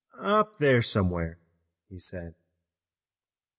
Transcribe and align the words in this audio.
"Up 0.17 0.57
there 0.57 0.81
somewhere," 0.81 1.37
he 1.87 1.99
said. 1.99 2.33